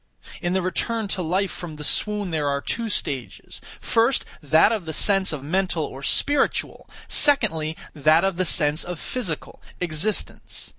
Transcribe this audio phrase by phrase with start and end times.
[0.41, 4.85] In the return to life from the swoon there are two stages; first, that of
[4.85, 10.69] the sense of mental or spiritual; secondly, that of the sense of physical, existence.